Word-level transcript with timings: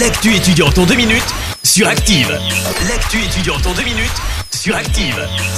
L'actu 0.00 0.34
étudiante 0.34 0.76
en 0.78 0.86
deux 0.86 0.96
minutes 0.96 1.22
sur 1.62 1.86
Active. 1.86 2.28
L'actu 2.88 3.22
étudiante 3.22 3.64
en 3.64 3.74
deux 3.74 3.84
minutes 3.84 4.10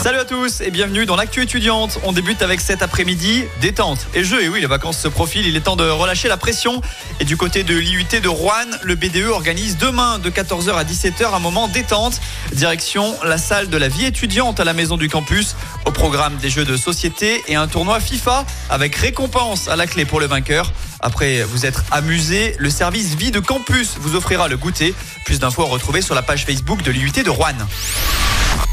Salut 0.02 0.18
à 0.18 0.24
tous 0.24 0.60
et 0.60 0.72
bienvenue 0.72 1.06
dans 1.06 1.14
l'actu 1.14 1.40
étudiante. 1.40 2.00
On 2.02 2.10
débute 2.10 2.42
avec 2.42 2.60
cet 2.60 2.82
après-midi 2.82 3.44
détente 3.60 4.04
et 4.14 4.24
jeu. 4.24 4.42
Et 4.42 4.48
oui, 4.48 4.60
les 4.60 4.66
vacances 4.66 4.98
se 4.98 5.06
profilent, 5.06 5.46
il 5.46 5.54
est 5.54 5.60
temps 5.60 5.76
de 5.76 5.88
relâcher 5.88 6.26
la 6.26 6.36
pression. 6.36 6.80
Et 7.20 7.24
du 7.24 7.36
côté 7.36 7.62
de 7.62 7.76
l'IUT 7.76 8.20
de 8.20 8.26
Rouen, 8.28 8.66
le 8.82 8.96
BDE 8.96 9.28
organise 9.28 9.76
demain 9.78 10.18
de 10.18 10.28
14h 10.28 10.74
à 10.74 10.82
17h 10.82 11.32
un 11.32 11.38
moment 11.38 11.68
détente. 11.68 12.20
Direction 12.52 13.14
la 13.22 13.38
salle 13.38 13.68
de 13.68 13.76
la 13.76 13.86
vie 13.86 14.06
étudiante 14.06 14.58
à 14.58 14.64
la 14.64 14.72
maison 14.72 14.96
du 14.96 15.08
campus. 15.08 15.54
Au 15.84 15.92
programme 15.92 16.34
des 16.38 16.50
jeux 16.50 16.64
de 16.64 16.76
société 16.76 17.44
et 17.46 17.54
un 17.54 17.68
tournoi 17.68 18.00
FIFA 18.00 18.44
avec 18.70 18.96
récompense 18.96 19.68
à 19.68 19.76
la 19.76 19.86
clé 19.86 20.04
pour 20.04 20.18
le 20.18 20.26
vainqueur. 20.26 20.72
Après 20.98 21.44
vous 21.44 21.64
être 21.64 21.84
amusé, 21.92 22.56
le 22.58 22.70
service 22.70 23.14
vie 23.14 23.30
de 23.30 23.38
campus 23.38 23.98
vous 24.00 24.16
offrira 24.16 24.48
le 24.48 24.56
goûter. 24.56 24.96
Plus 25.24 25.38
d'infos 25.38 25.62
à 25.62 25.66
retrouver 25.66 26.02
sur 26.02 26.16
la 26.16 26.22
page 26.22 26.44
Facebook 26.44 26.82
de 26.82 26.90
l'IUT 26.90 27.22
de 27.24 27.30
Rouen. 27.30 27.54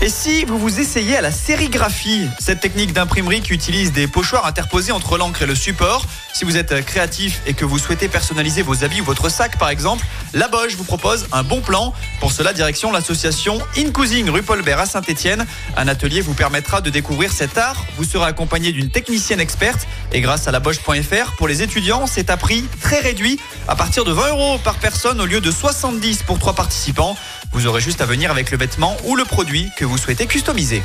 Et 0.01 0.09
si 0.09 0.43
vous 0.43 0.57
vous 0.57 0.81
essayez 0.81 1.15
à 1.15 1.21
la 1.21 1.31
sérigraphie, 1.31 2.27
cette 2.39 2.59
technique 2.59 2.91
d'imprimerie 2.91 3.41
qui 3.41 3.53
utilise 3.53 3.93
des 3.93 4.07
pochoirs 4.07 4.45
interposés 4.45 4.91
entre 4.91 5.17
l'encre 5.17 5.43
et 5.43 5.45
le 5.45 5.55
support, 5.55 6.05
si 6.33 6.43
vous 6.43 6.57
êtes 6.57 6.83
créatif 6.85 7.41
et 7.45 7.53
que 7.53 7.63
vous 7.63 7.77
souhaitez 7.77 8.09
personnaliser 8.09 8.63
vos 8.63 8.83
habits 8.83 9.01
ou 9.01 9.05
votre 9.05 9.29
sac 9.29 9.57
par 9.57 9.69
exemple, 9.69 10.05
la 10.33 10.47
Bosch 10.47 10.75
vous 10.75 10.83
propose 10.83 11.27
un 11.31 11.43
bon 11.43 11.61
plan. 11.61 11.93
Pour 12.19 12.31
cela, 12.31 12.51
direction 12.51 12.91
l'association 12.91 13.59
Incousing 13.77 14.29
rue 14.29 14.41
Paulbert 14.41 14.79
à 14.79 14.85
Saint-Etienne. 14.85 15.45
Un 15.77 15.87
atelier 15.87 16.21
vous 16.21 16.33
permettra 16.33 16.81
de 16.81 16.89
découvrir 16.89 17.31
cet 17.31 17.57
art. 17.57 17.85
Vous 17.95 18.03
serez 18.03 18.25
accompagné 18.25 18.71
d'une 18.71 18.89
technicienne 18.89 19.39
experte 19.39 19.87
et 20.11 20.21
grâce 20.21 20.47
à 20.47 20.51
la 20.51 20.59
Bosch.fr, 20.59 21.35
pour 21.37 21.47
les 21.47 21.61
étudiants, 21.61 22.07
c'est 22.07 22.29
à 22.29 22.37
prix 22.37 22.65
très 22.81 22.99
réduit, 22.99 23.39
à 23.67 23.75
partir 23.75 24.03
de 24.03 24.11
20 24.11 24.29
euros 24.29 24.57
par 24.63 24.75
personne 24.75 25.21
au 25.21 25.25
lieu 25.25 25.39
de 25.39 25.51
70 25.51 26.23
pour 26.23 26.39
trois 26.39 26.53
participants. 26.53 27.15
Vous 27.51 27.67
aurez 27.67 27.81
juste 27.81 28.01
à 28.01 28.05
venir 28.05 28.31
avec 28.31 28.49
le 28.49 28.57
vêtement 28.57 28.97
ou 29.05 29.15
le 29.15 29.25
produit 29.25 29.69
que 29.75 29.85
vous 29.85 29.97
souhaitez 29.97 30.27
customiser. 30.27 30.83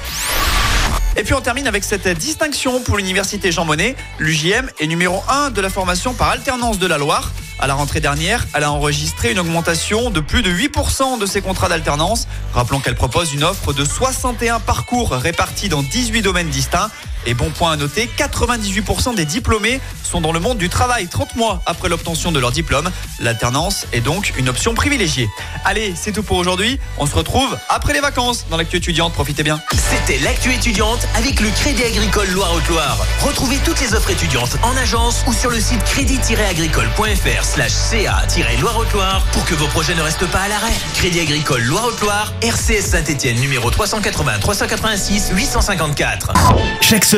Et 1.17 1.25
puis 1.25 1.35
on 1.35 1.41
termine 1.41 1.67
avec 1.67 1.85
cette 1.85 2.07
distinction 2.09 2.81
pour 2.81 2.97
l'université 2.97 3.51
Jean 3.51 3.65
Monnet. 3.65 3.97
L'UJM 4.19 4.71
est 4.79 4.87
numéro 4.87 5.23
1 5.29 5.51
de 5.51 5.61
la 5.61 5.69
formation 5.69 6.15
par 6.15 6.31
alternance 6.31 6.79
de 6.79 6.87
la 6.87 6.99
Loire. 6.99 7.33
À 7.59 7.67
la 7.67 7.75
rentrée 7.75 7.99
dernière, 7.99 8.47
elle 8.55 8.63
a 8.63 8.71
enregistré 8.71 9.33
une 9.33 9.41
augmentation 9.41 10.11
de 10.11 10.21
plus 10.21 10.43
de 10.43 10.51
8% 10.51 11.19
de 11.19 11.27
ses 11.27 11.41
contrats 11.41 11.69
d'alternance. 11.69 12.29
Rappelons 12.55 12.79
qu'elle 12.79 12.95
propose 12.95 13.35
une 13.35 13.43
offre 13.43 13.73
de 13.73 13.85
61 13.85 14.61
parcours 14.61 15.11
répartis 15.11 15.69
dans 15.69 15.83
18 15.83 16.23
domaines 16.23 16.51
distincts. 16.51 16.89
Et 17.29 17.35
bon 17.35 17.51
point 17.51 17.73
à 17.73 17.77
noter, 17.77 18.09
98% 18.17 19.15
des 19.15 19.27
diplômés 19.27 19.83
sont 20.03 20.23
dans 20.23 20.33
le 20.33 20.41
monde 20.41 20.57
du 20.57 20.71
travail 20.71 21.09
30 21.09 21.37
mois 21.37 21.61
après 21.67 21.91
l'obtention 21.91 22.33
de 22.33 22.39
leur 22.39 22.53
diplôme. 22.53 22.91
L'alternance 23.21 23.87
est 23.93 24.01
donc 24.01 24.33
une 24.39 24.49
option 24.49 24.73
privilégiée. 24.73 25.29
Allez, 25.67 25.93
c'est 25.95 26.13
tout 26.13 26.23
pour 26.23 26.39
aujourd'hui. 26.39 26.81
On 26.97 27.05
se 27.05 27.15
retrouve 27.15 27.59
après 27.69 27.93
les 27.93 28.01
vacances 28.01 28.47
dans 28.49 28.57
l'actu 28.57 28.79
étudiante. 28.79 29.13
Profitez 29.13 29.43
bien. 29.43 29.61
C'était 29.73 30.19
l'actu 30.21 30.55
étudiante 30.55 31.07
avec 31.17 31.41
le 31.41 31.51
Crédit 31.51 31.85
Agricole 31.85 32.31
Loire-Haute-Loire. 32.31 32.97
Retrouvez 33.21 33.59
toutes 33.63 33.83
les 33.83 33.93
offres 33.93 34.11
étudiantes 34.11 34.57
en 34.63 34.75
agence 34.79 35.23
ou 35.27 35.35
sur 35.35 35.51
le 35.51 35.61
site 35.61 35.85
crédit-agricole.fr 35.85 37.45
slash 37.45 37.73
ca-loire-haute-Loire 37.73 39.23
pour 39.33 39.45
que 39.45 39.55
vos 39.55 39.67
projets 39.67 39.95
ne 39.95 40.01
restent 40.01 40.31
pas 40.31 40.41
à 40.41 40.49
l'arrêt. 40.49 40.73
Crédit 40.95 41.21
Agricole 41.21 41.61
Loire-Haute-Loire, 41.61 42.33
RCS 42.41 42.87
Saint-Etienne 42.87 43.39
numéro 43.39 43.71
380 43.71 44.39
386 44.39 45.33
854. 45.35 46.33
Chaque 46.81 47.05
semaine, 47.05 47.18